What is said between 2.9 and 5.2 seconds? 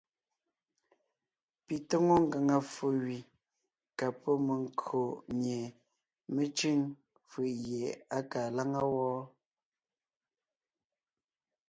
gẅi ka pɔ́ menkÿo